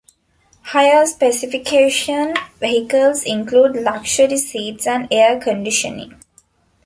[0.63, 6.15] Higher specification vehicles include luxury seats and air conditioning.